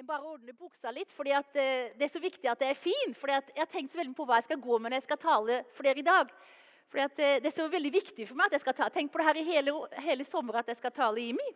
[0.00, 3.10] Jeg bare ordner buksa litt, fordi eh, det er så viktig at det er fin.
[3.12, 5.18] Fordi jeg har tenkt så veldig på hva jeg skal gå med når jeg skal
[5.20, 6.30] tale for dere i dag.
[6.88, 8.88] Fordi eh, Det er så veldig viktig for meg at jeg skal ta.
[8.94, 11.50] Tenk på det her i hele, hele sommer at jeg skal tale i meg.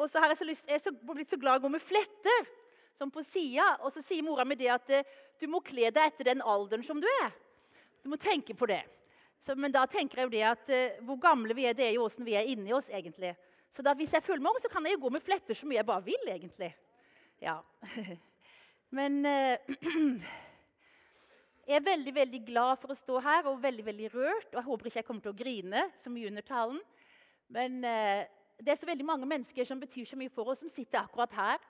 [0.00, 1.84] Og så har jeg, så lyst, jeg er blitt så glad i å gå med
[1.84, 2.48] fletter
[2.96, 3.68] som på sida.
[3.84, 6.88] Og så sier mora mi det at eh, du må kle deg etter den alderen
[6.88, 7.36] som du er.
[8.00, 8.80] Du må tenke på det.
[9.44, 12.08] Så, men da tenker jeg jo det at hvor gamle vi er, det er jo
[12.08, 12.88] åssen vi er inni oss.
[12.88, 13.36] egentlig.
[13.76, 15.68] Så da, hvis jeg føler meg ung, så kan jeg jo gå med fletter så
[15.68, 16.30] mye jeg bare vil.
[16.32, 16.72] egentlig.
[17.42, 17.60] Ja.
[18.96, 19.58] Men eh,
[21.68, 24.48] jeg er veldig veldig glad for å stå her og veldig veldig rørt.
[24.52, 26.80] Og jeg håper ikke jeg kommer til å grine så mye under talen.
[27.52, 28.24] Men eh,
[28.58, 31.36] det er så veldig mange mennesker som betyr så mye for oss, som sitter akkurat
[31.38, 31.62] her.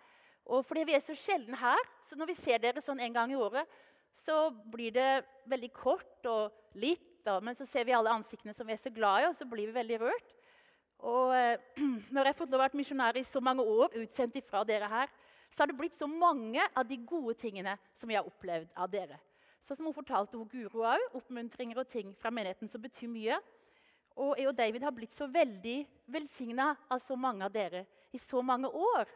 [0.49, 3.35] Og fordi vi er så sjelden her, så når vi ser dere sånn en gang
[3.35, 3.69] i året,
[4.17, 5.11] så blir det
[5.51, 7.05] veldig kort og litt.
[7.43, 9.69] men så ser vi alle ansiktene som vi er så glad i, og så blir
[9.69, 10.31] vi veldig rørt.
[11.07, 11.59] Og eh,
[12.13, 14.91] når jeg har fått lov å være misjonær i så mange år, utsendt ifra dere
[14.91, 15.13] her,
[15.51, 18.91] så har det blitt så mange av de gode tingene som jeg har opplevd av
[18.93, 19.21] dere.
[19.65, 21.03] Sånn som hun fortalte hun Guro òg.
[21.19, 23.39] Oppmuntringer og ting fra menigheten som betyr mye.
[24.19, 25.79] Og jeg og David har blitt så veldig
[26.11, 29.09] velsigna av så mange av dere i så mange år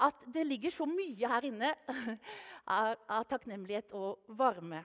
[0.00, 1.74] at det ligger så mye her inne
[2.78, 4.82] av, av takknemlighet og varme.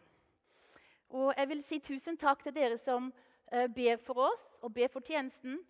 [1.16, 4.91] Og jeg vil si tusen takk til dere som uh, ber for oss og ber
[4.91, 5.61] for tjenesten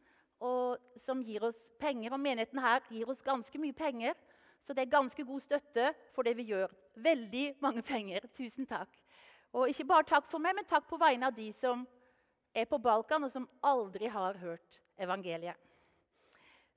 [0.99, 2.13] som gir oss penger.
[2.13, 4.15] Og menigheten her gir oss ganske mye penger,
[4.65, 6.71] så det er ganske god støtte for det vi gjør.
[6.95, 8.25] Veldig mange penger.
[8.33, 8.89] Tusen takk.
[9.55, 11.85] Og ikke bare takk for meg, men takk på vegne av de som
[12.55, 15.59] er på Balkan, og som aldri har hørt evangeliet.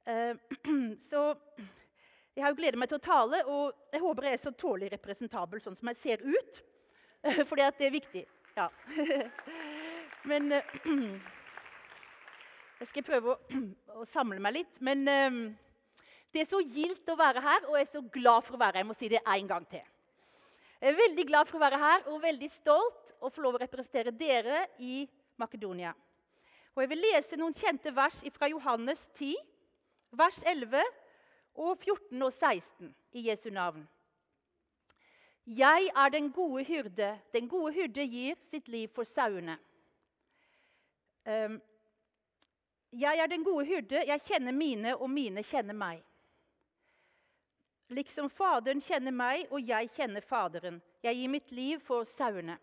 [0.09, 0.35] Uh,
[1.11, 1.23] så
[2.35, 4.93] jeg har jo gledet meg til å tale, og jeg håper jeg er så tålelig
[4.95, 6.61] representabel sånn som jeg ser ut.
[7.49, 8.25] For det er viktig.
[8.55, 8.69] Ja.
[10.31, 10.77] Men uh,
[12.79, 13.61] Jeg skal prøve å,
[13.99, 14.81] å samle meg litt.
[14.85, 15.39] Men um,
[16.31, 18.79] det er så gildt å være her, og jeg er så glad for å være
[18.79, 18.85] her.
[18.85, 19.83] Jeg må si det en gang til.
[20.79, 23.63] Jeg er veldig glad for å være her og veldig stolt å få lov å
[23.65, 25.03] representere dere i
[25.41, 25.91] Makedonia.
[26.77, 29.35] Og Jeg vil lese noen kjente vers fra Johannes 10,
[30.15, 30.79] vers 11
[31.59, 33.83] og 14 og 16 i Jesu navn.
[35.49, 37.11] Jeg er den gode hyrde.
[37.35, 39.57] Den gode hyrde gir sitt liv for sauene.
[42.93, 46.01] Jeg er den gode hyrde, jeg kjenner mine, og mine kjenner meg.
[47.93, 50.81] Liksom Faderen kjenner meg, og jeg kjenner Faderen.
[51.05, 52.59] Jeg gir mitt liv for sauene.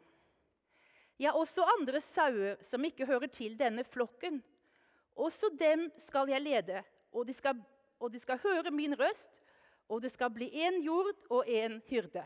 [1.20, 4.42] Jeg har også andre sauer som ikke hører til denne flokken.
[5.16, 6.84] Også dem skal jeg lede,
[7.14, 7.62] og de skal,
[8.00, 9.32] og de skal høre min røst,
[9.90, 12.26] og det skal bli én jord og én hyrde.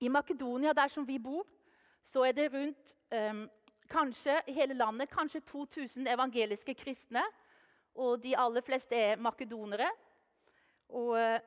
[0.00, 1.46] I Makedonia, der som vi bor,
[2.04, 3.50] så er det rundt um,
[3.90, 7.22] kanskje i hele landet kanskje 2000 evangeliske kristne.
[7.94, 9.90] Og de aller fleste er makedonere.
[10.88, 11.38] Og uh,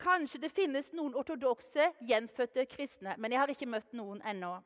[0.00, 4.56] kanskje det finnes noen ortodokse, gjenfødte kristne, men jeg har ikke møtt noen ennå.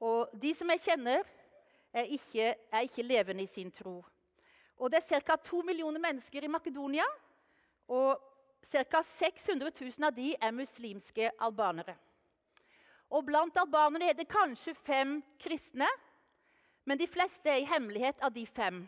[0.00, 1.22] Og de som jeg kjenner,
[1.92, 4.00] er ikke, er ikke levende i sin tro.
[4.80, 5.36] Og det er ca.
[5.36, 7.04] to millioner mennesker i Makedonia.
[7.88, 8.29] Og
[8.62, 9.02] Ca.
[9.02, 11.96] 600 000 av de er muslimske albanere.
[13.10, 15.88] Og Blant albanerne er det kanskje fem kristne,
[16.84, 18.84] men de fleste er i hemmelighet av de fem.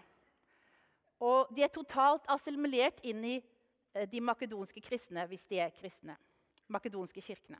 [1.23, 6.17] Og de er totalt assimilert inn i eh, de makedonske kristne, hvis de er kristne.
[6.71, 7.59] Makedonske kirkene.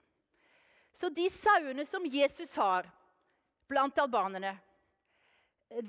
[0.93, 2.89] Så de sauene som Jesus har
[3.71, 4.55] blant albanerne,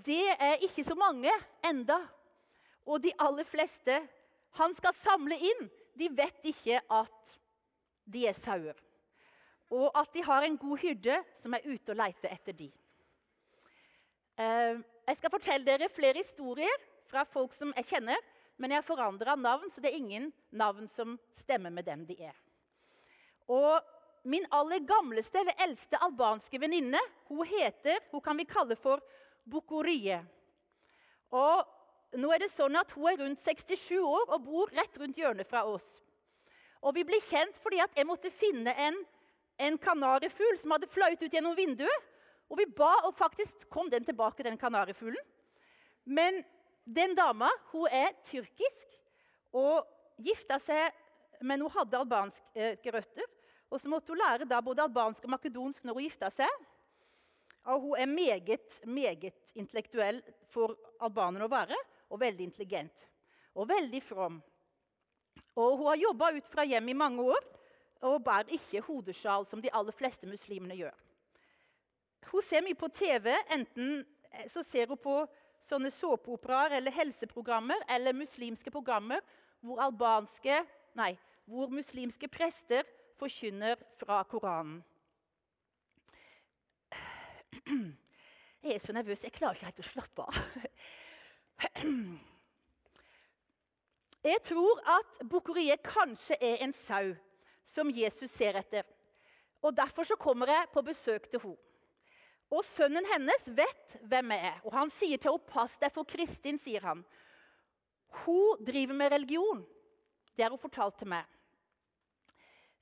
[0.05, 1.31] det er ikke så mange
[1.65, 1.99] enda.
[2.87, 3.99] Og de aller fleste
[4.57, 5.65] han skal samle inn
[5.97, 7.35] de vet ikke at
[8.05, 8.77] de er sauer.
[9.73, 12.69] Og at de har en god hyrde som er ute og leter etter de.
[14.37, 18.29] Eh, jeg skal fortelle dere flere historier fra folk som jeg kjenner.
[18.57, 22.19] Men jeg har forandra navn, så det er ingen navn som stemmer med dem de
[22.21, 22.35] er.
[23.49, 23.81] Og
[24.29, 29.01] min aller gamleste eller eldste albanske venninne hun heter hun kan vi kalle for
[29.43, 30.21] Bukurie.
[31.33, 31.65] Og
[32.19, 35.49] nå er det sånn at Hun er rundt 67 år og bor rett rundt hjørnet
[35.49, 35.97] fra oss.
[36.83, 38.97] Og Vi ble kjent fordi at jeg måtte finne en,
[39.57, 42.09] en kanarifugl som hadde fløyet ut gjennom vinduet.
[42.51, 45.21] Og vi ba, og faktisk kom den tilbake, den kanarifuglen.
[46.05, 46.43] Men
[46.85, 48.99] den dama hun er tyrkisk
[49.55, 49.87] og
[50.21, 50.91] gifta seg
[51.43, 53.25] men hun hadde albanske røtter.
[53.73, 56.61] Og så måtte hun lære da både albansk og makedonsk når hun gifta seg.
[57.71, 60.21] Og hun er meget, meget intellektuell
[60.51, 61.77] for albanerne å være
[62.13, 63.07] og veldig intelligent.
[63.57, 64.39] Og veldig from.
[65.55, 67.43] Og Hun har jobba ut fra hjem i mange år
[68.03, 70.95] og bærer ikke hodesjal, som de aller fleste muslimene gjør.
[72.31, 73.29] Hun ser mye på TV.
[73.53, 74.03] Enten
[74.51, 75.15] så ser hun på
[75.63, 79.21] sånne såpeoperaer eller helseprogrammer eller muslimske programmer
[79.63, 80.57] hvor, albanske,
[80.99, 81.13] nei,
[81.47, 82.83] hvor muslimske prester
[83.19, 84.81] forkynner fra Koranen.
[88.63, 89.23] Jeg er så nervøs.
[89.23, 90.37] Jeg klarer ikke helt å slappe av.
[94.23, 97.11] Jeg tror at bukkeriet kanskje er en sau
[97.63, 98.87] som Jesus ser etter.
[99.63, 101.59] Og Derfor så kommer jeg på besøk til henne.
[102.51, 104.59] Og sønnen hennes vet hvem jeg er.
[104.63, 107.05] Og han sier til henne 'pass deg for Kristin', sier han.
[108.23, 109.65] Hun driver med religion.
[110.35, 111.25] Det har hun fortalt til meg.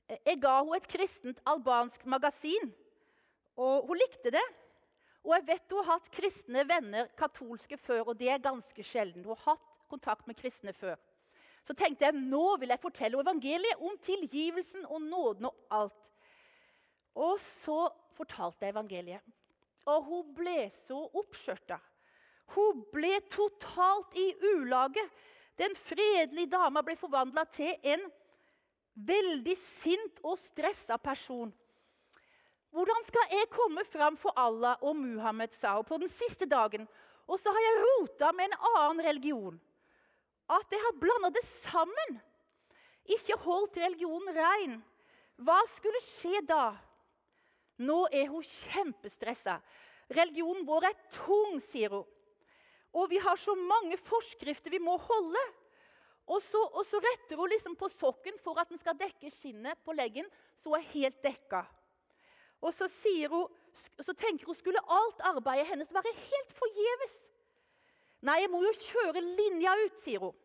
[0.08, 2.74] Jeg ga henne et kristent albansk magasin,
[3.56, 4.44] og hun likte det.
[5.22, 9.24] Og jeg vet hun har hatt kristne venner, katolske, før, og det er ganske sjelden.
[9.24, 10.96] Hun har hatt kontakt med kristne før.
[11.62, 16.10] Så tenkte jeg nå vil jeg fortelle evangeliet om tilgivelsen og nåden og alt.
[17.14, 17.86] Og så
[18.16, 19.22] fortalte jeg evangeliet.
[19.86, 21.78] Og hun ble så oppskjørta.
[22.56, 25.04] Hun ble totalt i ulage.
[25.58, 28.04] Den fredelige dama ble forvandla til en
[28.94, 31.52] veldig sint og stressa person.
[32.72, 36.86] Hvordan skal jeg komme fram for Allah og Muhammed, sa hun på den siste dagen.
[37.28, 39.58] Og så har jeg rota med en annen religion.
[40.48, 42.16] At jeg har blanda det sammen.
[43.04, 44.78] Ikke holdt religionen rein.
[45.36, 46.72] Hva skulle skje da?
[47.82, 49.58] Nå er hun kjempestressa.
[50.12, 52.08] Religionen vår er tung, sier hun.
[52.92, 55.44] Og vi har så mange forskrifter vi må holde.
[56.28, 59.80] Og så, og så retter hun liksom på sokken for at den skal dekke skinnet
[59.84, 61.64] på leggen, så hun er helt dekka.
[62.62, 62.86] Og så,
[63.30, 63.48] hun,
[64.00, 67.16] så tenker hun skulle alt arbeidet hennes være helt forgjeves.
[68.22, 70.36] Nei, jeg må jo kjøre linja ut, sier hun.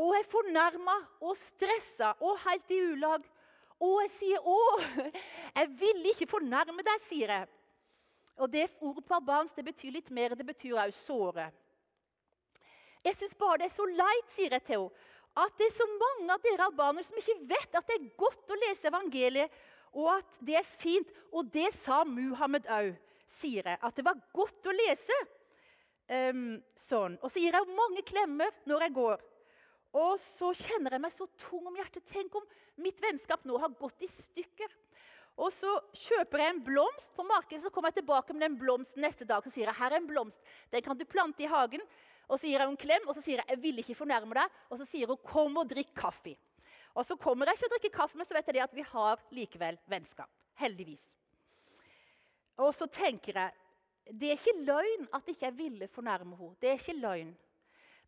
[0.00, 3.26] Og hun er fornærma og stressa og helt i ulag.
[3.80, 4.58] Og jeg sier, 'Å,
[5.58, 7.48] jeg ville ikke fornærme deg', sier jeg.
[8.36, 10.34] Og det Ordet på albansk det betyr litt mer.
[10.34, 11.50] Det betyr òg såre.
[13.04, 15.08] Jeg syns bare det er så leit, sier jeg til henne,
[15.40, 18.50] at det er så mange av dere albanere som ikke vet at det er godt
[18.50, 19.52] å lese evangeliet,
[19.96, 21.10] og at det er fint.
[21.34, 22.94] Og det sa Muhammed òg,
[23.30, 23.78] sier jeg.
[23.82, 25.18] At det var godt å lese.
[26.10, 27.16] Um, sånn.
[27.22, 29.24] Og så gir jeg mange klemmer når jeg går.
[30.00, 32.06] Og så kjenner jeg meg så tung om hjertet.
[32.06, 32.46] Tenk om
[32.82, 34.70] mitt vennskap nå har gått i stykker.
[35.40, 39.02] Og så kjøper jeg en blomst på markedet, så kommer jeg tilbake med den blomsten
[39.04, 39.44] neste dag.
[39.44, 40.42] Så sier jeg her er en blomst.
[40.72, 41.82] Den kan du plante i hagen.
[42.30, 44.36] Og så gir jeg henne en klem, og så sier jeg jeg vil ikke fornærme
[44.38, 44.58] deg.
[44.70, 46.36] Og så sier hun kom og drikk kaffe.
[46.94, 49.20] Og så kommer jeg ikke og drikker kaffe, men så vet jeg at vi har
[49.34, 50.30] likevel vennskap.
[50.60, 51.04] Heldigvis.
[52.60, 53.56] Og så tenker jeg
[54.10, 56.56] det er ikke løgn at jeg ikke ville fornærme henne.
[56.58, 57.30] Det er ikke løgn.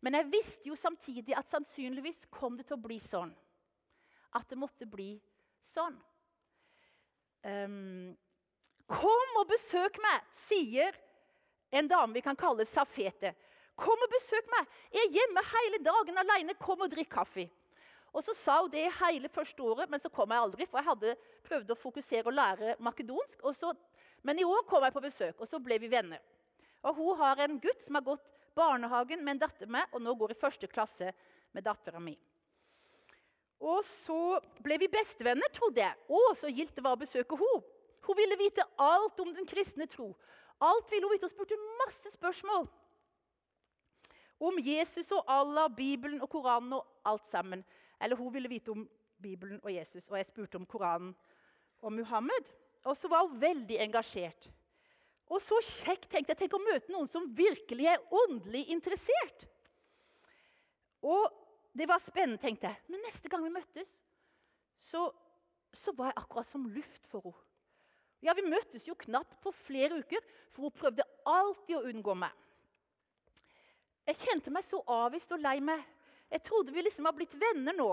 [0.03, 3.31] Men jeg visste jo samtidig at sannsynligvis kom det til å bli sånn.
[4.35, 5.13] At det måtte bli
[5.63, 5.95] sånn.
[7.43, 8.11] Um,
[8.89, 10.95] kom og besøk meg, sier
[11.71, 13.31] en dame vi kan kalle Safete.
[13.79, 14.67] Kom og besøk meg.
[14.91, 16.57] Jeg er hjemme hele dagen alene.
[16.59, 17.47] Kom og drikk kaffe.
[18.13, 20.67] Og så sa hun det hele første året, men så kom jeg aldri.
[20.69, 21.15] For jeg hadde
[21.47, 23.41] prøvd å fokusere og lære makedonsk.
[23.57, 23.73] Så,
[24.21, 26.21] men i år kom jeg på besøk, og så ble vi venner.
[26.83, 30.13] Og Hun har en gutt som har gått barnehagen med en datter med, og nå
[30.19, 31.09] går i første klasse
[31.55, 32.13] med dattera mi.
[33.63, 35.97] Og så ble vi bestevenner, trodde jeg.
[36.11, 37.63] Å, så gildt det var å besøke henne.
[38.03, 40.09] Hun ville vite alt om den kristne tro.
[40.59, 42.67] Alt ville hun vite, og spurte masse spørsmål.
[44.43, 47.63] Om Jesus og Allah, Bibelen og Koranen og alt sammen.
[48.03, 48.83] Eller hun ville vite om
[49.23, 51.13] Bibelen og Jesus, og jeg spurte om Koranen
[51.81, 52.51] og Muhammed.
[52.83, 54.49] Og så var hun veldig engasjert.
[55.31, 56.41] Og så kjekt tenkte jeg.
[56.43, 59.47] Tenk å møte noen som virkelig er åndelig interessert.
[61.03, 61.25] Og
[61.73, 62.81] det var spennende, tenkte jeg.
[62.91, 63.89] Men neste gang vi møttes,
[64.91, 65.07] så,
[65.73, 67.49] så var jeg akkurat som luft for henne.
[68.23, 70.21] Ja, Vi møttes jo knapt på flere uker,
[70.55, 72.31] for hun prøvde alltid å unngå meg.
[74.07, 75.83] Jeg kjente meg så avvist og lei meg.
[76.33, 77.91] Jeg trodde vi liksom var blitt venner nå.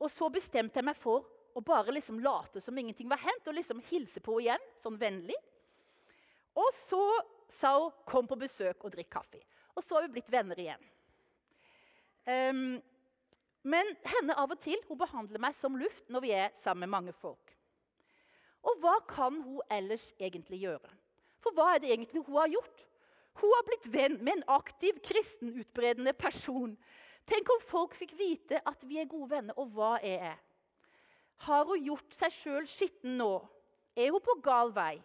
[0.00, 1.24] Og så bestemte jeg meg for
[1.56, 5.36] å bare liksom late som ingenting var hendt, og liksom hilse på igjen, sånn vennlig.
[6.56, 7.02] Og så
[7.50, 9.42] sa hun 'kom på besøk og drikk kaffe'.
[9.76, 10.84] Og så har vi blitt venner igjen.
[12.26, 12.82] Um,
[13.62, 16.94] men henne av og til hun behandler meg som luft når vi er sammen med
[16.96, 17.56] mange folk.
[18.62, 20.90] Og hva kan hun ellers egentlig gjøre?
[21.40, 22.86] For hva er det egentlig hun har gjort?
[23.40, 26.76] Hun har blitt venn med en aktiv, kristenutbredende person.
[27.28, 30.38] Tenk om folk fikk vite at vi er gode venner, og hva er jeg?
[31.46, 33.32] Har hun gjort seg sjøl skitten nå?
[33.96, 34.98] Er hun på gal vei?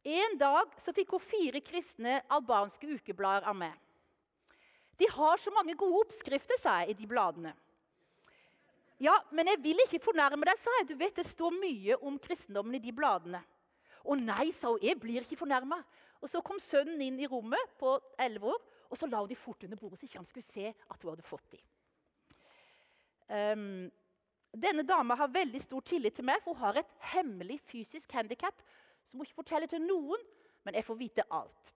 [0.00, 3.74] En dag så fikk hun fire kristne albanske ukeblader av meg.
[5.00, 7.52] De har så mange gode oppskrifter, sa jeg, i de bladene.
[9.00, 10.90] Ja, men jeg vil ikke fornærme deg, sa jeg.
[10.90, 13.40] Du vet, Det står mye om kristendommen i de bladene.
[14.04, 14.82] Å nei, sa hun.
[14.82, 15.80] Jeg blir ikke fornærma.
[16.20, 19.38] Og Så kom sønnen inn i rommet på 11 år, og så la hun de
[19.38, 21.60] fort under bordet, så ikke han skulle se at hun hadde fått de.
[23.30, 23.90] Um,
[24.50, 28.64] denne dama har veldig stor tillit til meg, for hun har et hemmelig fysisk handikap
[29.06, 30.22] som hun ikke forteller til noen,
[30.66, 31.70] men jeg får vite alt.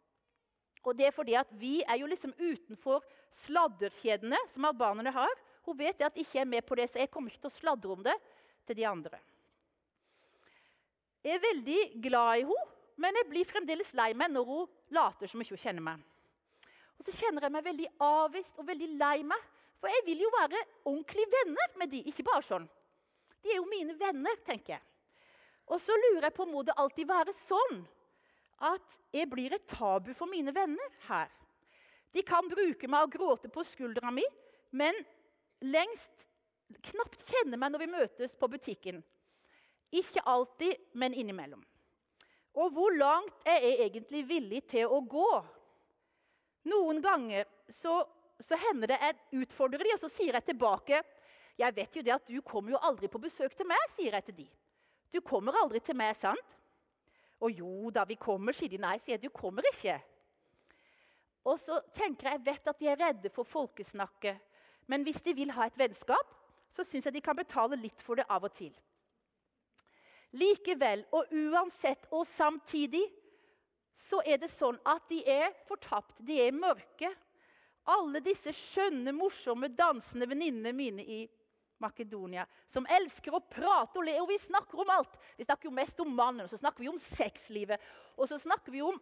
[0.85, 5.33] Og det er fordi at Vi er jo liksom utenfor sladderkjedene som albanerne har.
[5.65, 7.59] Hun vet at jeg ikke er med på det, så jeg kommer ikke til å
[7.59, 8.15] sladre om det
[8.67, 9.21] til de andre.
[11.25, 15.31] Jeg er veldig glad i henne, men jeg blir fremdeles lei meg når hun later
[15.31, 16.03] som hun ikke kjenner meg.
[17.05, 19.51] Så kjenner jeg meg veldig avvist og veldig lei meg.
[19.81, 22.65] For jeg vil jo være ordentlige venner med de, ikke bare sånn.
[23.45, 24.85] De er jo mine venner, tenker jeg.
[25.69, 27.83] Og så lurer jeg på må det alltid være sånn
[28.65, 31.29] at jeg blir et tabu for mine venner her.
[32.15, 34.25] De kan bruke meg og gråte på skuldra mi,
[34.73, 34.97] men
[35.65, 36.25] lengst
[36.89, 39.03] knapt kjenner meg når vi møtes på butikken.
[39.95, 41.61] Ikke alltid, men innimellom.
[42.55, 45.29] Og hvor langt er jeg egentlig villig til å gå?
[46.69, 48.01] Noen ganger så,
[48.41, 51.03] så hender det jeg utfordrer de, og så sier jeg tilbake
[51.61, 54.27] Jeg vet jo det at du kommer jo aldri på besøk til meg, sier jeg
[54.27, 54.49] til de.
[55.15, 56.57] Du kommer aldri til meg, sant?
[57.45, 58.81] Og jo da, vi kommer, sier de.
[58.83, 59.29] Nei, sier jeg.
[59.29, 60.01] Du kommer ikke.
[61.45, 64.41] Og så tenker jeg jeg vet at de er redde for folkesnakket.
[64.91, 66.33] Men hvis de vil ha et vennskap,
[66.73, 68.73] så syns jeg de kan betale litt for det av og til.
[70.35, 73.05] Likevel og uansett og samtidig
[73.95, 76.19] så er det sånn at de er fortapt.
[76.19, 77.11] De er mørke.
[77.95, 81.23] Alle disse skjønne, morsomme, dansende venninnene mine i
[81.83, 84.15] Makedonia, som elsker å prate og le.
[84.23, 85.19] Og vi snakker om alt.
[85.39, 87.83] Vi snakker jo mest om mannen, og så snakker vi om sexlivet.
[88.17, 88.99] Og så snakker vi om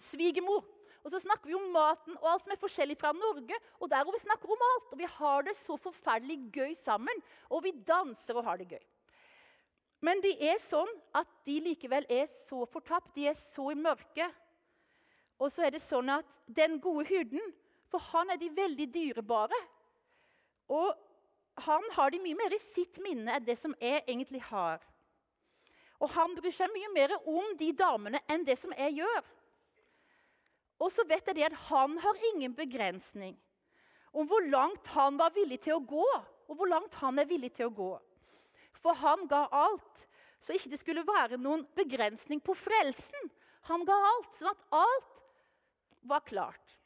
[0.00, 0.64] svigermor.
[1.02, 3.56] Og så snakker vi om maten og alt som er forskjellig fra Norge.
[3.82, 4.92] Og der hvor vi snakker om alt.
[4.94, 7.22] Og vi har det så forferdelig gøy sammen.
[7.50, 8.84] Og vi danser og har det gøy.
[10.02, 13.12] Men det er sånn at de likevel er så fortapt.
[13.14, 14.30] De er så i mørket.
[15.38, 17.42] Og så er det sånn at den gode hyrden,
[17.90, 19.58] for han er de veldig dyrebare.
[20.70, 20.90] Og
[21.66, 24.82] han har de mye mer i sitt minne enn det som jeg egentlig har.
[26.02, 29.22] Og han bryr seg mye mer om de damene enn det som jeg gjør.
[30.82, 33.36] Og så vet jeg det at han har ingen begrensning
[34.12, 36.08] om hvor langt han var villig til å gå,
[36.50, 37.92] og hvor langt han er villig til å gå.
[38.82, 40.06] For han ga alt,
[40.42, 43.30] så ikke det skulle være noen begrensning på frelsen.
[43.70, 45.20] Han ga alt, sånn at alt
[46.10, 46.78] var klart.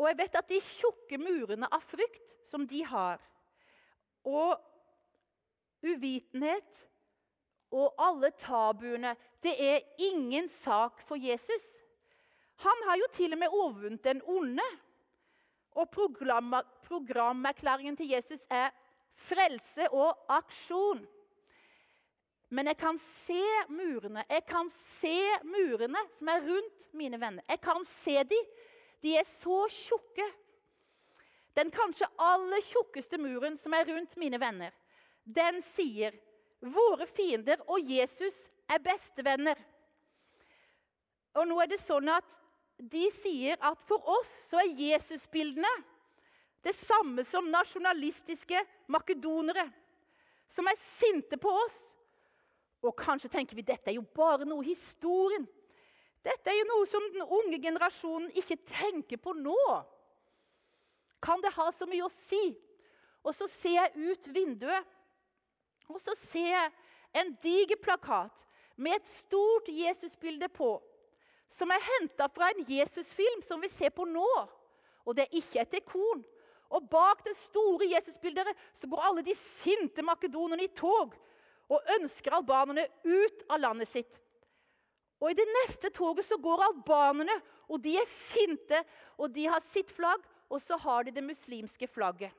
[0.00, 3.20] Og jeg vet at de tjukke murene av frykt som de har,
[4.24, 4.56] og
[5.84, 6.86] uvitenhet
[7.70, 11.68] og alle tabuene, det er ingen sak for Jesus.
[12.64, 14.66] Han har jo til og med overvunnet den onde.
[15.78, 18.72] Og program, programerklæringen til Jesus er
[19.20, 21.02] frelse og aksjon.
[22.50, 24.24] Men jeg kan se murene.
[24.26, 27.44] Jeg kan se murene som er rundt mine venner.
[27.48, 28.54] Jeg kan se dem.
[29.00, 30.26] De er så tjukke.
[31.56, 34.74] Den kanskje aller tjukkeste muren som er rundt mine venner,
[35.24, 36.14] den sier
[36.60, 39.58] våre fiender og Jesus er bestevenner.
[41.34, 42.38] Og nå er det sånn at
[42.80, 45.68] De sier at for oss så er Jesusbildene
[46.64, 48.60] det samme som nasjonalistiske
[48.92, 49.64] makedonere
[50.50, 51.78] som er sinte på oss.
[52.84, 55.46] Og kanskje tenker vi dette er jo bare noe historien.
[56.24, 59.56] Dette er jo noe som den unge generasjonen ikke tenker på nå.
[61.20, 62.40] Kan det ha så mye å si?
[63.24, 64.86] Og så ser jeg ut vinduet,
[65.90, 66.70] og så ser jeg
[67.20, 68.44] en diger plakat
[68.80, 70.78] med et stort Jesusbilde på,
[71.50, 74.28] som er henta fra en Jesusfilm som vi ser på nå.
[75.04, 76.22] Og det er ikke et ikon.
[76.70, 81.16] Og bak det store Jesusbildet så går alle de sinte makedonerne i tog
[81.70, 84.20] og ønsker albanerne ut av landet sitt.
[85.20, 87.34] Og I det neste toget så går albanerne,
[87.68, 88.80] og de er sinte.
[89.20, 92.32] Og de har sitt flagg, og så har de det muslimske flagget.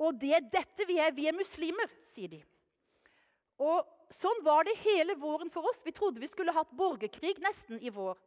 [0.00, 1.14] Og det er dette vi er.
[1.14, 2.42] Vi er muslimer, sier de.
[3.60, 5.84] Og Sånn var det hele våren for oss.
[5.86, 8.18] Vi trodde vi skulle hatt borgerkrig nesten i vår.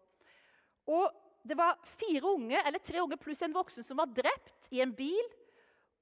[0.87, 1.09] Og
[1.43, 4.93] det var fire unge, eller tre unge pluss en voksen som var drept i en
[4.95, 5.25] bil.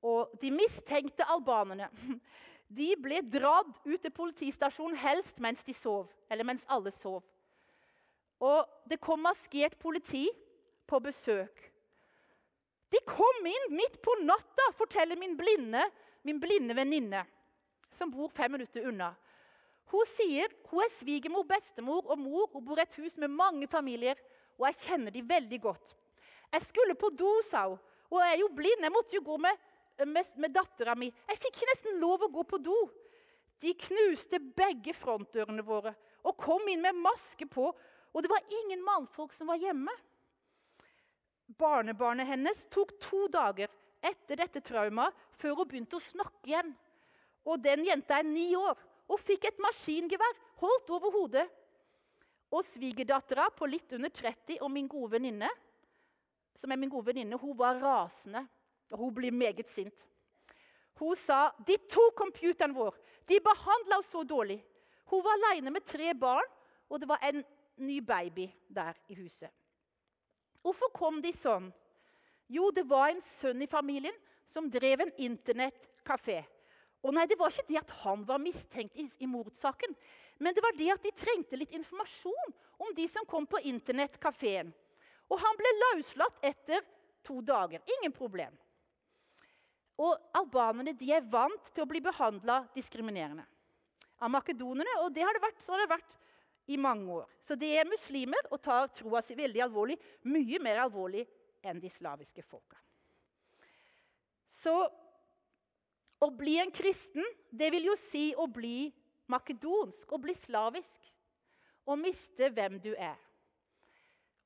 [0.06, 1.90] Og de mistenkte albanerne
[2.78, 6.08] de ble dratt ut til politistasjonen helst mens de sov.
[6.32, 7.24] Eller mens alle sov.
[8.42, 10.28] Og det kom maskert politi
[10.90, 11.68] på besøk.
[12.92, 15.84] De kom inn midt på natta, forteller min blinde,
[16.28, 17.22] min blinde venninne,
[17.94, 19.14] som bor fem minutter unna.
[19.92, 22.50] Hun sier hun er svigermor, bestemor og mor.
[22.54, 24.20] Hun bor i et hus med mange familier
[24.62, 25.96] og jeg kjenner de veldig godt.
[26.52, 27.80] Jeg skulle på do, sa hun.
[28.12, 28.84] Og jeg er jo blind.
[28.84, 29.58] Jeg måtte jo gå med,
[30.06, 31.08] med, med dattera mi.
[31.10, 32.78] Jeg fikk ikke nesten lov å gå på do.
[33.62, 35.94] De knuste begge frontdørene våre
[36.28, 37.72] og kom inn med maske på.
[38.12, 39.94] Og det var ingen mannfolk som var hjemme.
[41.58, 43.72] Barnebarnet hennes tok to dager
[44.06, 46.74] etter dette traumet før hun begynte å snakke igjen.
[47.48, 48.78] Og den jenta er ni år
[49.12, 51.48] og fikk et maskingevær holdt over hodet.
[52.52, 55.50] Og svigerdattera på litt under 30 og min gode venninne,
[56.56, 58.44] som er min gode venninne, hun var rasende.
[58.92, 60.08] Og hun blir meget sint.
[61.00, 62.98] Hun sa de tok computeren vår.
[63.26, 64.60] De behandla oss så dårlig.
[65.10, 66.48] Hun var aleine med tre barn,
[66.92, 67.40] og det var en
[67.82, 69.50] ny baby der i huset.
[70.62, 71.72] Hvorfor kom de sånn?
[72.52, 74.16] Jo, det var en sønn i familien
[74.46, 76.42] som drev en internettkafé.
[77.02, 79.96] Og nei, Det var ikke det at han var mistenkt i, i mordsaken,
[80.42, 84.72] men det var det at de trengte litt informasjon om de som kom på internettkafeen.
[85.30, 86.82] Og han ble løslatt etter
[87.24, 87.84] to dager.
[88.00, 88.56] Ingen problem.
[90.02, 93.46] Og albanerne de er vant til å bli behandla diskriminerende
[94.18, 94.98] av makedonerne.
[95.06, 96.18] Og det har det vært, så har det vært
[96.72, 97.30] i mange år.
[97.42, 100.00] Så de er muslimer og tar troa si veldig alvorlig.
[100.26, 101.28] Mye mer alvorlig
[101.62, 102.80] enn de slaviske folka.
[104.50, 104.74] Så
[106.22, 108.92] å bli en kristen, det vil jo si å bli
[109.32, 111.08] makedonsk, og bli slavisk.
[111.90, 113.18] og miste hvem du er.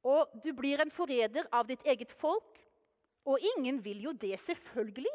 [0.08, 2.62] Og du blir en forræder av ditt eget folk.
[3.26, 5.12] Og ingen vil jo det, selvfølgelig.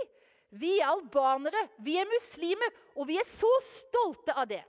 [0.51, 4.63] Vi er albanere, vi er muslimer, og vi er så stolte av det.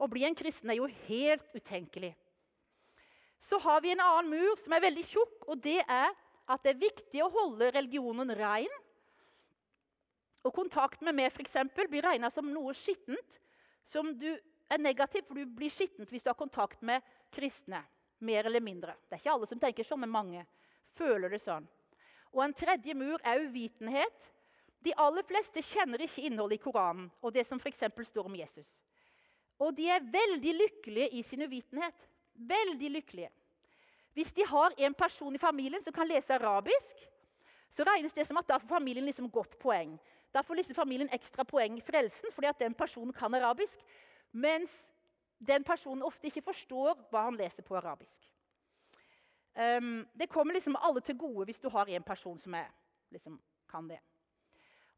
[0.00, 2.14] Å bli en kristen er jo helt utenkelig.
[3.44, 6.10] Så har vi en annen mur som er veldig tjukk, og det er
[6.48, 8.72] at det er viktig å holde religionen rein.
[10.44, 13.38] Og kontakt med meg for eksempel, blir regna som noe skittent.
[13.84, 14.30] Som du
[14.72, 17.82] er negativ, for du blir skittent hvis du har kontakt med kristne.
[18.24, 18.94] Mer eller mindre.
[19.04, 20.44] Det er ikke alle som tenker sånn, men mange
[20.96, 21.66] føler det sånn.
[22.32, 24.30] Og en tredje mur er uvitenhet.
[24.84, 27.84] De aller fleste kjenner ikke innholdet i Koranen og det som f.eks.
[28.08, 28.68] står om Jesus.
[29.62, 31.94] Og de er veldig lykkelige i sin uvitenhet.
[32.34, 33.30] Veldig lykkelige.
[34.14, 37.04] Hvis de har en person i familien som kan lese arabisk,
[37.70, 39.96] så regnes det som at da får familien liksom godt poeng.
[40.34, 43.80] Da får disse familien ekstra poeng frelsen fordi at den personen kan arabisk.
[44.32, 44.72] Mens
[45.38, 48.30] den personen ofte ikke forstår hva han leser på arabisk.
[49.54, 52.66] Um, det kommer liksom alle til gode hvis du har en person som er,
[53.14, 53.38] liksom,
[53.70, 54.00] kan det.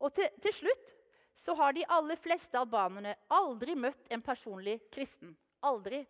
[0.01, 0.95] Og til, til slutt
[1.37, 5.35] så har de aller fleste albanerne aldri møtt en personlig kristen.
[5.63, 6.01] Aldri.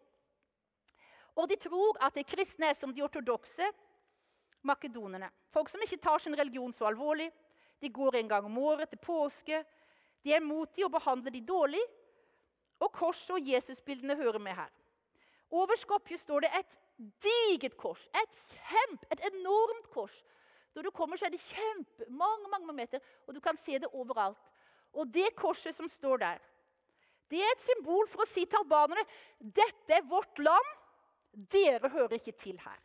[1.34, 3.66] Og de tror at de kristne er som de ortodokse
[4.66, 5.30] makedonerne.
[5.50, 7.26] Folk som ikke tar sin religion så alvorlig.
[7.80, 9.62] De går en gang om året til påske.
[10.24, 11.82] De er motige og behandler de dårlig.
[12.80, 14.72] Og korset og Jesusbildene hører med her.
[15.50, 16.80] Over Skopje står det et
[17.22, 18.08] digert kors.
[18.22, 20.24] Et kjempe, et enormt kors
[20.76, 23.88] når du kommer, så er det kjempe, mange, mange meter, og du kan se det
[23.96, 24.50] overalt.
[24.92, 26.42] Og det korset som står der,
[27.32, 29.02] det er et symbol for å si til albanerne
[29.40, 30.68] dette er vårt land.
[31.32, 32.76] Dere hører ikke til her.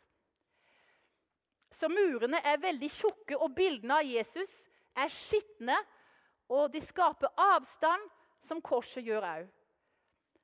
[1.71, 4.55] Så murene er veldig tjukke, og bildene av Jesus
[4.95, 5.77] er skitne.
[6.51, 8.09] Og de skaper avstand,
[8.43, 9.49] som korset gjør òg.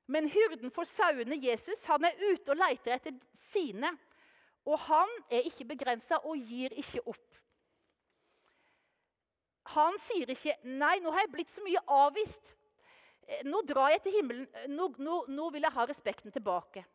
[0.07, 3.91] Men hyrden for sauene, Jesus, han er ute og leter etter sine.
[4.67, 7.41] Og han er ikke begrensa og gir ikke opp.
[9.75, 12.53] Han sier ikke 'Nei, nå har jeg blitt så mye avvist.
[13.43, 14.47] Nå drar jeg til himmelen.
[14.71, 16.85] Nå, nå, nå vil jeg ha respekten tilbake.'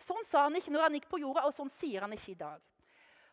[0.00, 2.38] Sånn sa han ikke når han gikk på jorda, og sånn sier han ikke i
[2.40, 2.62] dag.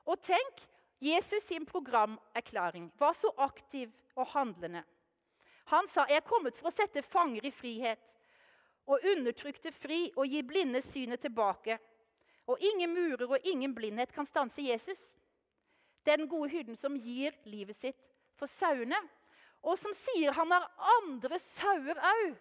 [0.07, 0.65] Og tenk,
[0.99, 4.83] Jesus sin programerklæring var så aktiv og handlende.
[5.65, 8.15] Han sa, 'Jeg er kommet for å sette fanger i frihet'
[8.87, 11.77] og undertrykte fri og gi blinde synet tilbake.
[12.47, 15.15] Og ingen murer og ingen blindhet kan stanse Jesus.
[16.05, 17.99] Den gode hyrden som gir livet sitt
[18.39, 18.99] for sauene.
[19.63, 20.69] Og som sier han har
[21.01, 22.37] andre sauer òg.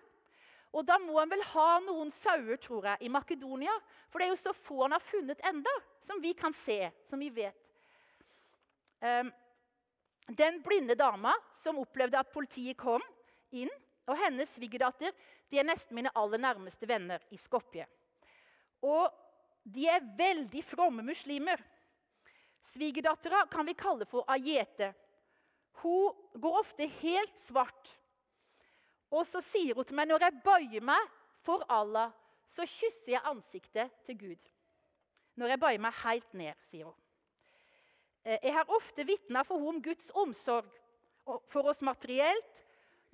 [0.76, 3.72] Og da må han vel ha noen sauer, tror jeg, i Makedonia.
[4.10, 7.18] For det er jo så få han har funnet enda, som vi kan se, som
[7.18, 7.65] vi vet.
[9.00, 9.32] Um,
[10.28, 13.02] den blinde dama som opplevde at politiet kom
[13.54, 13.70] inn,
[14.06, 15.14] og hennes svigerdatter
[15.50, 17.86] de er nesten mine aller nærmeste venner i Skopje.
[18.82, 19.10] Og
[19.62, 21.62] de er veldig fromme muslimer.
[22.66, 24.92] Svigerdattera kan vi kalle for Ajete.
[25.82, 27.94] Hun går ofte helt svart.
[29.10, 31.10] Og så sier hun til meg når jeg bøyer meg
[31.46, 32.10] for Allah,
[32.46, 34.52] så kysser jeg ansiktet til Gud.
[35.38, 37.05] Når jeg bøyer meg helt ned, sier hun.
[38.26, 40.70] Eh, jeg har ofte vitna for henne om Guds omsorg
[41.50, 42.64] for oss materielt.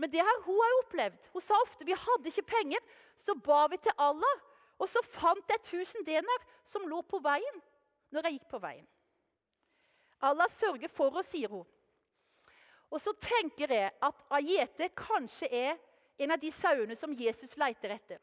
[0.01, 1.29] Men det har hun òg opplevd.
[1.35, 2.81] Hun sa ofte vi hadde ikke penger.
[3.20, 4.40] Så ba vi til Allah,
[4.81, 7.62] og så fant jeg 1000 dener som lå på veien.
[8.12, 8.85] når jeg gikk på veien.
[10.20, 11.64] Allah sørger for oss, sier hun.
[12.92, 15.79] Og så tenker jeg at Ajete kanskje er
[16.20, 18.20] en av de sauene som Jesus leiter etter.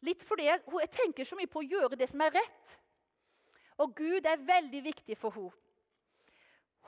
[0.00, 2.78] Litt fordi jeg, jeg tenker så mye på å gjøre det som er rett.
[3.76, 5.65] Og Gud er veldig viktig for henne.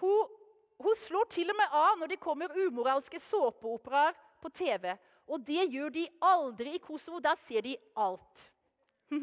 [0.00, 0.36] Hun,
[0.78, 4.92] hun slår til og med av når det kommer umoralske såpeoperaer på TV.
[5.28, 7.20] Og det gjør de aldri i Kosovo.
[7.20, 8.44] Da ser de alt.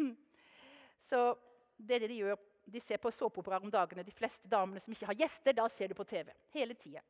[1.10, 1.32] så
[1.78, 2.44] det er det de gjør.
[2.66, 4.06] De ser på såpeoperaer om dagene.
[4.06, 6.32] De fleste damene som ikke har gjester, da ser de på TV.
[6.54, 7.04] Hele tida.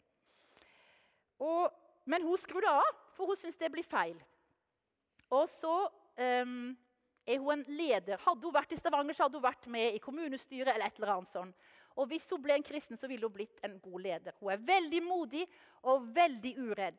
[2.06, 4.18] Men hun skrur det av, for hun syns det blir feil.
[5.34, 5.74] Og så
[6.46, 6.76] um,
[7.26, 8.22] er hun en leder.
[8.22, 10.74] Hadde hun vært i Stavanger, så hadde hun vært med i kommunestyret.
[10.74, 11.72] eller et eller annet sånt.
[11.96, 14.36] Og hvis hun ble en kristen, så ville hun blitt en god leder.
[14.42, 15.46] Hun er veldig modig
[15.88, 16.98] og veldig uredd.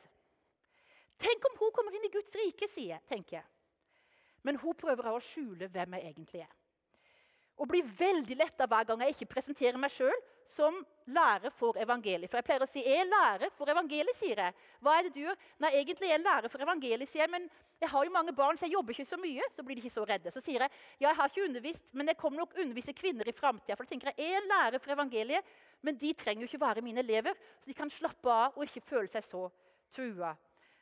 [1.20, 3.46] Tenk om hun kommer inn i Guds rike, sier tenker jeg.
[4.44, 6.55] Men hun prøver å skjule hvem jeg egentlig er.
[7.56, 10.16] Og blir veldig letta hver gang jeg ikke presenterer meg sjøl
[10.46, 12.30] som lærer for evangeliet.
[12.30, 14.54] For jeg pleier å si 'jeg er lærer for evangeliet', sier jeg.
[14.80, 15.36] Hva er det du gjør?
[15.58, 17.30] Nei, egentlig er jeg lærer for evangeliet, sier jeg.
[17.30, 19.42] Men jeg har jo mange barn, så jeg jobber ikke så mye.
[19.52, 20.30] Så blir de ikke så redde.
[20.30, 23.32] Så sier jeg ja, jeg har ikke undervist, men jeg kommer nok undervise kvinner i
[23.32, 23.76] framtida.
[23.76, 25.44] For da tenker jeg, jeg er en lærer for evangeliet,
[25.82, 27.34] men de trenger jo ikke være mine elever.
[27.60, 29.50] Så de kan slappe av og ikke føle seg så
[29.90, 30.36] trua.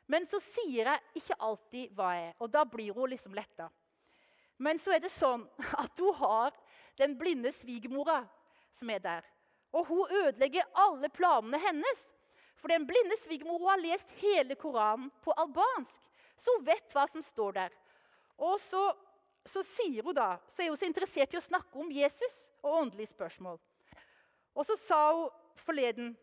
[0.07, 3.71] Men så sier jeg ikke alltid hva jeg er, og da blir hun liksom letta.
[4.57, 5.43] Men så er det sånn
[5.83, 6.53] at hun har
[6.97, 8.23] den blinde svigermora
[8.75, 9.21] som er der.
[9.71, 12.11] Og hun ødelegger alle planene hennes.
[12.55, 16.01] For den blinde svigermora har lest hele Koranen på albansk,
[16.37, 17.73] så hun vet hva som står der.
[18.37, 18.93] Og så,
[19.45, 19.63] så
[20.03, 23.59] hun da, så er hun så interessert i å snakke om Jesus og åndelige spørsmål.
[24.55, 26.15] Og så sa hun forleden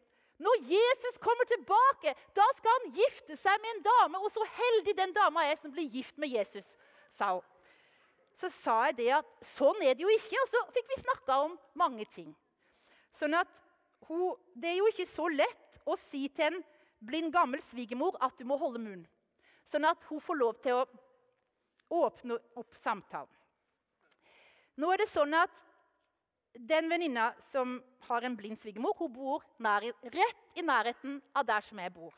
[0.43, 4.19] når Jesus kommer tilbake, da skal han gifte seg med en dame.
[4.19, 6.75] Og så heldig den dama er som blir gift med Jesus,
[7.15, 7.45] sa hun.
[8.39, 10.39] Så sa jeg det at sånn er det jo ikke.
[10.41, 12.33] Og så fikk vi snakka om mange ting.
[13.13, 13.61] Sånn at
[14.09, 16.65] hun, Det er jo ikke så lett å si til en
[16.99, 19.05] blind, gammel svigermor at du må holde munn.
[19.65, 20.87] Sånn at hun får lov til å
[22.03, 23.31] åpne opp samtalen.
[24.81, 25.63] Nå er det sånn at
[26.57, 27.77] den venninna som
[28.09, 32.15] har en blind svigermor, hun bor nær, rett i nærheten av der som jeg bor.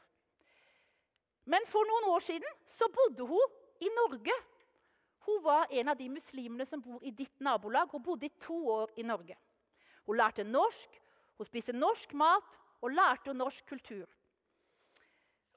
[1.44, 4.37] Men for noen år siden så bodde hun i Norge.
[5.25, 7.89] Hun var en av de muslimene som bor i ditt nabolag.
[7.93, 9.37] Hun bodde i to år i Norge.
[10.05, 11.01] Hun lærte norsk,
[11.39, 14.05] hun spiste norsk mat og lærte norsk kultur.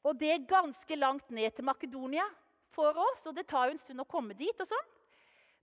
[0.07, 2.23] Og det er ganske langt ned til Makedonia
[2.71, 4.55] for oss, og det tar jo en stund å komme dit.
[4.59, 4.87] og sånn.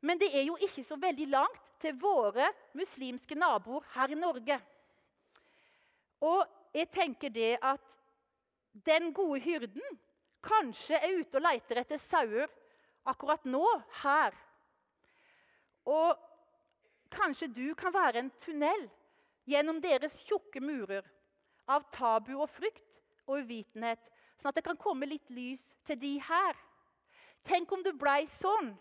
[0.04, 4.58] Men det er jo ikke så veldig langt til våre muslimske naboer her i Norge.
[6.20, 7.96] Og jeg tenker det at
[8.84, 9.98] den gode hyrden
[10.44, 12.50] kanskje er ute og leiter etter sauer
[13.04, 13.64] akkurat nå,
[14.02, 14.36] her.
[15.84, 16.20] Og
[17.14, 18.88] Kanskje du kan være en tunnel
[19.46, 21.04] gjennom deres tjukke murer
[21.70, 22.82] av tabu og frykt
[23.28, 24.00] og uvitenhet,
[24.34, 26.58] sånn at det kan komme litt lys til de her.
[27.46, 28.72] Tenk om det blei sånn.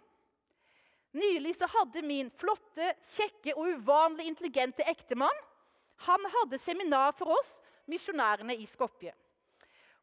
[1.14, 5.44] Nylig så hadde min flotte, kjekke og uvanlig intelligente ektemann
[6.08, 7.60] han hadde seminar for oss
[7.90, 9.14] misjonærene i Skopje.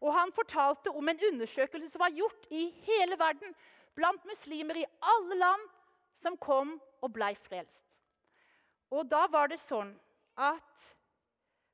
[0.00, 3.52] Og Han fortalte om en undersøkelse som var gjort i hele verden
[3.96, 5.68] blant muslimer i alle land
[6.16, 7.86] som kom og blei frelst.
[8.90, 9.92] Og da var det sånn
[10.38, 10.90] at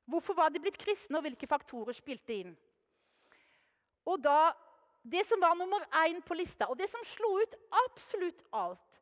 [0.07, 2.53] Hvorfor var de blitt kristne, og hvilke faktorer spilte inn?
[4.07, 4.53] Og da,
[5.03, 7.53] Det som var nummer én på lista, og det som slo ut
[7.85, 9.01] absolutt alt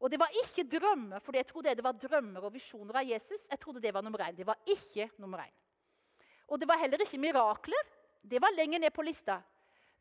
[0.00, 3.46] Og det var ikke drømmer, for jeg trodde det var drømmer og visjoner av Jesus.
[3.50, 4.36] Jeg trodde Det var nummer én.
[4.36, 5.52] Det var ikke nummer én.
[6.48, 7.84] Og det var heller ikke mirakler.
[8.22, 9.40] Det var lenger ned på lista.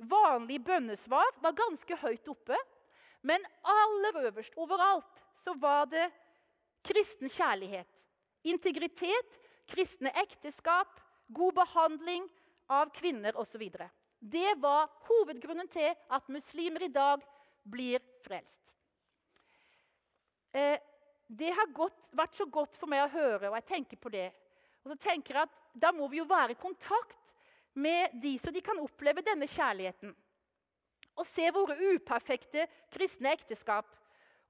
[0.02, 2.58] Vanlige bønnesvar var ganske høyt oppe.
[3.22, 6.08] Men aller øverst, overalt, så var det
[6.82, 8.08] kristen kjærlighet,
[8.44, 9.38] integritet,
[9.70, 12.26] kristne ekteskap, god behandling
[12.72, 13.68] av kvinner osv.
[14.20, 17.22] Det var hovedgrunnen til at muslimer i dag
[17.62, 18.74] blir frelst.
[20.52, 20.78] Eh,
[21.28, 24.32] det har gått, vært så godt for meg å høre, og jeg tenker på det.
[24.82, 27.21] Og så tenker jeg at Da må vi jo være i kontakt
[27.74, 30.14] med de, så de kan oppleve denne kjærligheten.
[31.20, 33.90] Og se våre uperfekte kristne ekteskap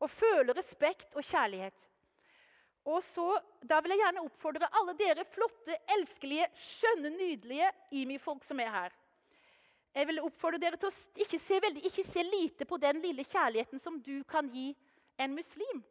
[0.02, 1.88] og føle respekt og kjærlighet.
[2.86, 8.60] Og så, Da vil jeg gjerne oppfordre alle dere flotte, elskelige, skjønne, nydelige IMI-folk som
[8.60, 8.96] er her.
[9.94, 13.26] Jeg vil oppfordre dere til å ikke se, veldig, ikke se lite på den lille
[13.28, 14.72] kjærligheten som du kan gi
[15.20, 15.84] en muslim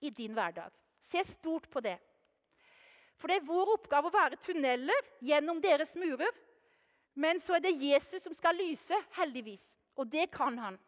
[0.00, 0.72] i din hverdag.
[1.02, 1.98] Se stort på det.
[3.18, 6.30] For det er vår oppgave å være tunneler gjennom deres murer.
[7.14, 9.62] Men så er det Jesus som skal lyse, heldigvis.
[9.96, 10.78] Og det kan han.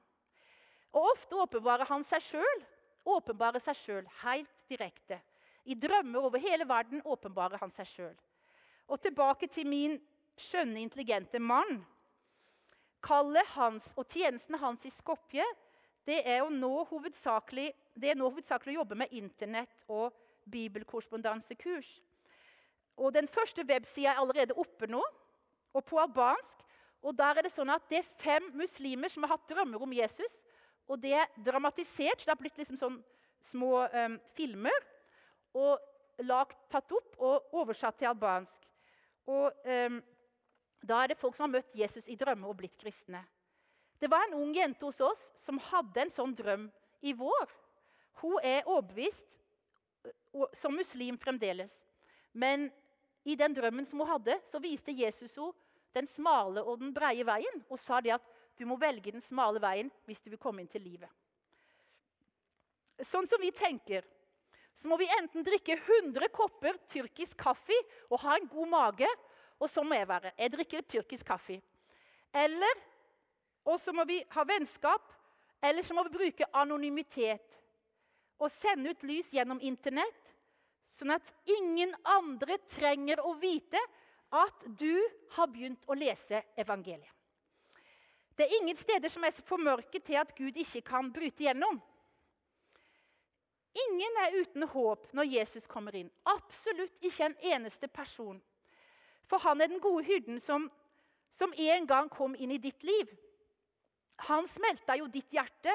[0.92, 2.64] Og ofte åpenbarer han seg sjøl
[3.06, 5.20] åpenbarer seg sjøl helt direkte.
[5.66, 8.16] I drømmer over hele verden åpenbarer han seg sjøl.
[8.86, 9.96] Og tilbake til min
[10.38, 11.80] skjønne, intelligente mann.
[13.02, 15.44] Kallet hans og tjenestene hans i Skopje
[16.06, 16.70] det er, nå
[17.98, 20.14] det er nå hovedsakelig å jobbe med Internett og
[20.46, 21.96] bibelkorrespondansekurs.
[22.96, 25.02] Og Den første websida er allerede oppe nå,
[25.76, 26.62] og på albansk.
[27.06, 29.92] Og der er Det sånn at det er fem muslimer som har hatt drømmer om
[29.92, 30.40] Jesus.
[30.88, 32.98] Og det er dramatisert, så det har blitt liksom sånn
[33.42, 34.86] små um, filmer.
[35.54, 35.78] Og
[36.26, 38.64] lagt, tatt opp og oversatt til albansk.
[39.26, 40.02] Og um,
[40.86, 43.24] Da er det folk som har møtt Jesus i drømmer og blitt kristne.
[43.98, 46.68] Det var en ung jente hos oss som hadde en sånn drøm
[47.02, 47.50] i vår.
[48.20, 49.38] Hun er overbevist
[50.54, 51.72] som muslim fremdeles.
[52.32, 52.68] Men
[53.24, 55.65] i den drømmen som hun hadde, så viste Jesus henne
[55.96, 59.60] den smale og den breie veien og sa det at du må velge den smale
[59.62, 61.10] veien hvis du vil komme inn til livet.
[63.04, 64.04] Sånn som vi tenker,
[64.76, 67.76] så må vi enten drikke 100 kopper tyrkisk kaffe
[68.10, 69.08] og ha en god mage.
[69.56, 70.34] Og så må jeg være.
[70.36, 71.62] Jeg drikker tyrkisk kaffe.
[72.36, 72.80] Eller
[73.66, 75.12] og så må vi ha vennskap.
[75.64, 77.56] Eller så må vi bruke anonymitet
[78.36, 80.34] og sende ut lys gjennom Internett,
[80.84, 83.80] sånn at ingen andre trenger å vite
[84.30, 84.94] at du
[85.36, 87.12] har begynt å lese evangeliet.
[88.36, 91.78] Det er ingen steder som er for mørke til at Gud ikke kan bryte gjennom.
[93.76, 96.10] Ingen er uten håp når Jesus kommer inn.
[96.28, 98.38] Absolutt ikke en eneste person.
[99.28, 100.68] For han er den gode hyrden som,
[101.32, 103.08] som en gang kom inn i ditt liv.
[104.28, 105.72] Han smelta jo ditt hjerte.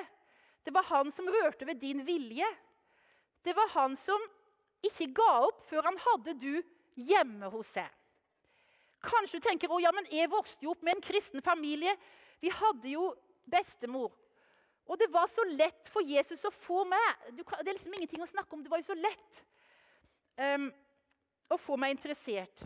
[0.64, 2.48] Det var han som rørte ved din vilje.
[3.42, 4.22] Det var han som
[4.86, 6.54] ikke ga opp før han hadde du
[6.98, 7.90] hjemme hos seg.
[9.02, 11.94] Kanskje du tenker å ja, men jeg vokste jo opp med en kristen familie.
[12.42, 13.08] Vi hadde jo
[13.50, 14.12] bestemor.
[14.86, 18.30] Og det var så lett for Jesus å få meg Det er liksom ingenting å
[18.30, 18.64] snakke om.
[18.64, 19.42] Det var jo så lett
[20.38, 20.68] um,
[21.52, 22.66] å få meg interessert.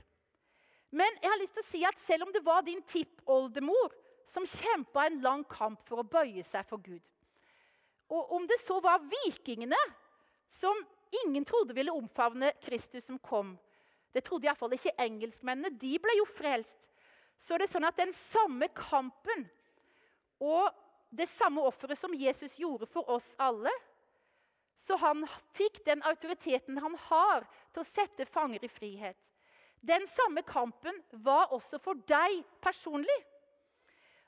[0.96, 3.94] Men jeg har lyst til å si at selv om det var din tippoldemor
[4.26, 7.04] som kjempa en lang kamp for å bøye seg for Gud
[8.10, 9.78] Og om det så var vikingene,
[10.50, 10.78] som
[11.26, 13.54] ingen trodde ville omfavne Kristus som kom
[14.16, 15.74] Det trodde iallfall ikke engelskmennene.
[15.76, 16.80] De ble jo frelst.
[17.36, 19.44] Så det er sånn at den samme kampen
[20.40, 20.72] og
[21.16, 23.72] det samme offeret som Jesus gjorde for oss alle.
[24.76, 25.24] Så han
[25.56, 29.20] fikk den autoriteten han har til å sette fanger i frihet.
[29.86, 33.16] Den samme kampen var også for deg personlig.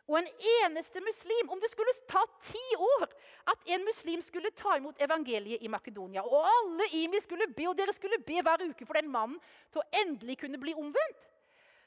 [0.07, 0.27] Og en
[0.63, 3.07] eneste muslim Om det skulle ta ti år
[3.47, 7.77] at en muslim skulle ta imot evangeliet i Makedonia, og alle IMI skulle be, og
[7.79, 9.37] dere skulle be hver uke for den mannen
[9.71, 11.21] til å endelig kunne bli omvendt,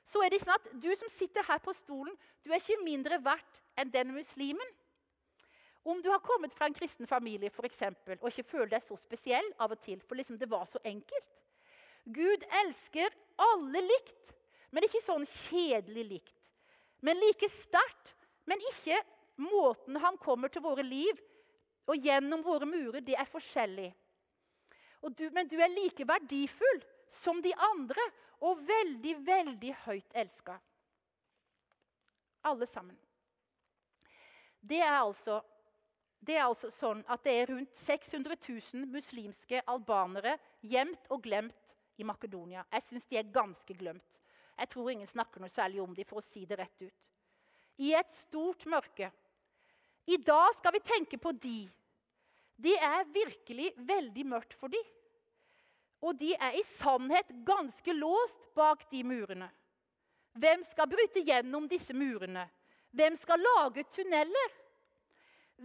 [0.00, 3.20] så er det sånn at du som sitter her på stolen, du er ikke mindre
[3.20, 4.72] verdt enn den muslimen.
[5.84, 8.96] Om du har kommet fra en kristen familie for eksempel, og ikke føler deg så
[9.04, 11.30] spesiell av og til, for liksom det var så enkelt.
[12.08, 14.36] Gud elsker alle likt,
[14.72, 16.39] men ikke sånn kjedelig likt.
[17.00, 18.98] Men like sterkt, men ikke
[19.40, 21.20] måten han kommer til våre liv
[21.88, 23.90] og gjennom våre murer, det er forskjellig.
[25.16, 28.04] Du, men du er like verdifull som de andre
[28.44, 30.58] og veldig, veldig høyt elska.
[32.48, 32.98] Alle sammen.
[34.60, 35.40] Det er altså
[36.20, 41.76] det er altså sånn at det er rundt 600 000 muslimske albanere gjemt og glemt
[41.96, 42.66] i Makedonia.
[42.68, 44.18] Jeg syns de er ganske glemt.
[44.60, 46.96] Jeg tror ingen snakker noe særlig om dem, for å si det rett ut.
[47.80, 49.08] I et stort mørke.
[50.10, 51.64] I dag skal vi tenke på de.
[52.60, 54.80] Det er virkelig veldig mørkt for de.
[56.04, 59.48] Og de er i sannhet ganske låst bak de murene.
[60.36, 62.44] Hvem skal bryte gjennom disse murene?
[62.92, 64.56] Hvem skal lage tunneler?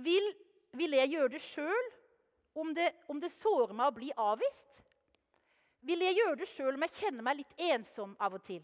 [0.06, 0.34] Vil
[0.76, 1.92] vil jeg gjøre det sjøl
[2.56, 2.72] om,
[3.08, 4.82] om, det sårer meg å bli avvist?
[5.86, 8.64] Vil jeg gjøre det sjøl om jeg kjenner meg litt ensom av og til?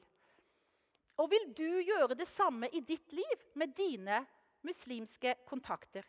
[1.20, 4.22] Og vil du gjøre det samme i ditt liv med dine
[4.66, 6.06] muslimske kontakter?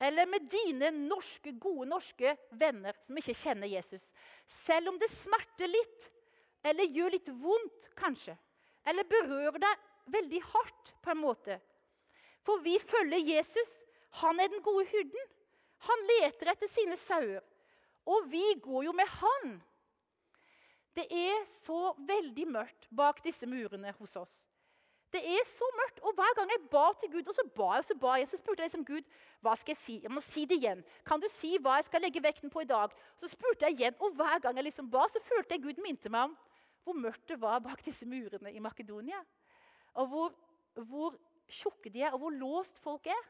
[0.00, 4.12] Eller med dine norske, gode norske venner som ikke kjenner Jesus?
[4.46, 6.10] Selv om det smerter litt,
[6.62, 8.36] eller gjør litt vondt, kanskje.
[8.86, 11.58] Eller berører deg veldig hardt, på en måte.
[12.46, 13.80] For vi følger Jesus.
[14.22, 15.26] Han er den gode hyrden.
[15.88, 17.42] Han leter etter sine sauer.
[18.08, 19.58] Og vi går jo med han.
[20.98, 24.38] Det er så veldig mørkt bak disse murene hos oss.
[25.14, 26.00] Det er så mørkt.
[26.04, 28.28] Og hver gang jeg ba til Gud, og så ba jeg, og så ba jeg,
[28.28, 29.06] så spurte jeg liksom Gud
[29.44, 29.94] hva skal jeg si.
[30.02, 30.82] Jeg må si det igjen.
[31.06, 32.92] Kan du si hva jeg skal legge vekten på i dag?
[33.20, 36.12] Så spurte jeg igjen, og hver gang jeg liksom ba, så følte jeg Gud minte
[36.12, 36.36] meg om
[36.88, 39.18] hvor mørkt det var bak disse murene i Makedonia.
[40.00, 40.36] Og hvor,
[40.88, 41.16] hvor
[41.52, 43.24] tjukke de er, og hvor låst folk er.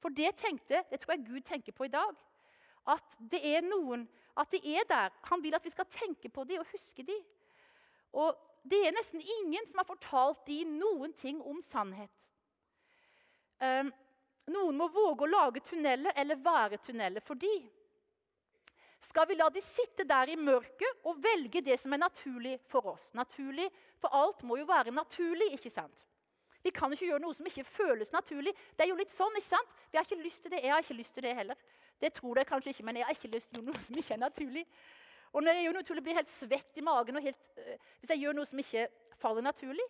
[0.00, 2.14] For det tenkte, det tror jeg Gud tenker på i dag.
[2.88, 4.06] At det er noen,
[4.40, 5.12] at de er der.
[5.30, 7.20] Han vil at vi skal tenke på dem og huske dem.
[8.12, 12.12] Og det er nesten ingen som har fortalt dem noen ting om sannhet.
[13.60, 13.90] Um,
[14.50, 17.54] noen må våge å lage tunneler eller være tunneler for de.
[19.00, 22.92] Skal vi la de sitte der i mørket og velge det som er naturlig for
[22.92, 23.10] oss?
[23.16, 26.06] Naturlig, For alt må jo være naturlig, ikke sant?
[26.64, 28.52] Vi kan ikke gjøre noe som ikke føles naturlig.
[28.76, 29.74] Det er jo litt sånn, ikke sant?
[29.90, 30.62] Vi har ikke lyst til det.
[30.64, 31.56] Jeg har ikke lyst til det heller.
[32.00, 34.00] Det tror dere kanskje ikke, men jeg har ikke lyst til å gjøre noe som
[34.00, 34.64] ikke er naturlig.
[35.30, 38.14] Og når jeg gjør noe naturlig, blir jeg helt svett i magen helt, øh, hvis
[38.14, 38.86] jeg gjør noe som ikke
[39.20, 39.86] faller naturlig.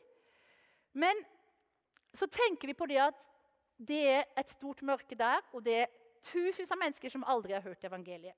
[0.93, 1.23] Men
[2.13, 3.27] så tenker vi på det at
[3.81, 5.93] det er et stort mørke der, og det er
[6.27, 8.37] tusenvis av mennesker som aldri har hørt evangeliet.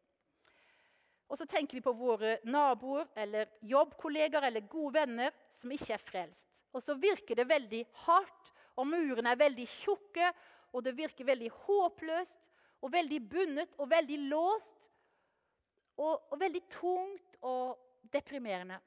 [1.32, 6.02] Og så tenker vi på våre naboer eller jobbkollegaer eller gode venner som ikke er
[6.04, 6.46] frelst.
[6.76, 10.28] Og så virker det veldig hardt, og murene er veldig tjukke,
[10.72, 12.48] og det virker veldig håpløst
[12.82, 14.88] og veldig bundet og veldig låst.
[16.00, 17.76] Og, og veldig tungt og
[18.12, 18.78] deprimerende.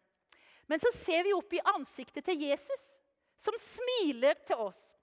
[0.67, 2.85] Men så ser vi opp i ansiktet til Jesus,
[3.37, 4.95] som smiler til oss.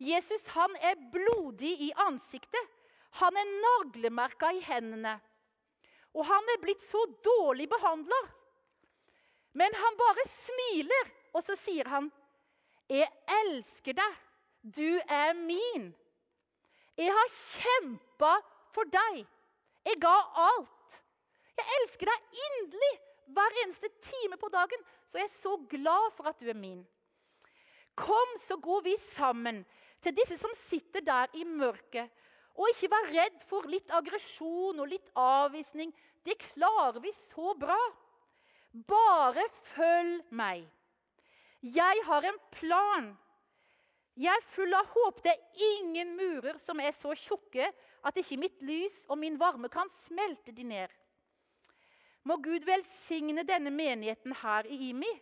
[0.00, 2.76] Jesus han er blodig i ansiktet.
[3.20, 5.14] Han er naglemerka i hendene.
[6.16, 8.20] Og han er blitt så dårlig behandla.
[9.54, 12.10] Men han bare smiler, og så sier han,
[12.90, 13.06] 'Jeg
[13.44, 14.14] elsker deg.
[14.62, 15.94] Du er min.'
[17.00, 18.32] 'Jeg har kjempa
[18.74, 19.24] for deg.
[19.88, 21.00] Jeg ga alt.'
[21.56, 22.94] 'Jeg elsker deg inderlig
[23.32, 26.86] hver eneste time på dagen, så jeg er så glad for at du er min.'
[27.96, 29.64] Kom, så går vi sammen
[30.00, 32.08] til disse som sitter der i mørket
[32.60, 35.92] og ikke vær redd for litt aggresjon og litt avvisning.
[36.24, 37.78] Det klarer vi så bra.
[38.72, 40.66] Bare følg meg.
[41.60, 43.10] Jeg har en plan.
[44.20, 45.22] Jeg er full av håp.
[45.24, 47.70] Det er ingen murer som er så tjukke
[48.04, 50.92] at ikke mitt lys og min varme kan smelte de ned.
[52.28, 55.12] Må Gud velsigne denne menigheten her i IMI.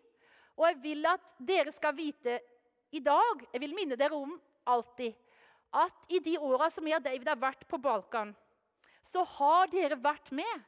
[0.58, 2.40] Og jeg vil at dere skal vite
[2.90, 4.32] i dag Jeg vil minne dere om
[4.64, 5.14] alltid
[5.76, 8.30] at i de åra som jeg og David har vært på Balkan,
[9.04, 10.62] så har dere vært med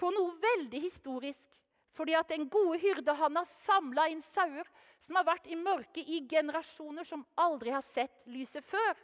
[0.00, 1.50] på noe veldig historisk.
[1.92, 4.64] Fordi at den gode hyrde han har samla inn sauer
[5.00, 8.98] som har vært i mørket i generasjoner, som aldri har sett lyset før.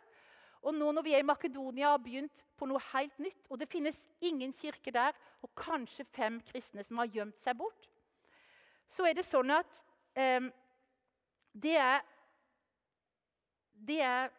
[0.67, 3.43] Og nå når vi er i Makedonia, har begynt på noe helt nytt.
[3.49, 7.89] Og det finnes ingen kirke der, og kanskje fem kristne som har gjemt seg bort.
[8.89, 9.83] Så er det sånn at
[10.15, 10.49] eh,
[11.57, 12.05] det er
[13.87, 14.31] Det er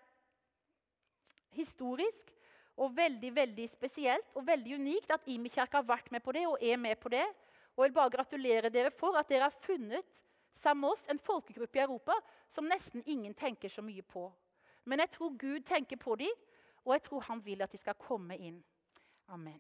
[1.54, 2.32] historisk
[2.78, 6.58] og veldig veldig spesielt og veldig unikt at Imi-kirka har vært med på det og
[6.62, 7.26] er med på det.
[7.76, 10.06] Og jeg vil bare gratulere dere for at dere har funnet
[10.58, 12.16] sammen med oss en folkegruppe i Europa
[12.50, 14.28] som nesten ingen tenker så mye på.
[14.84, 16.34] Men jeg tror Gud tenker på dem,
[16.86, 18.62] og jeg tror han vil at de skal komme inn.
[19.28, 19.60] Amen.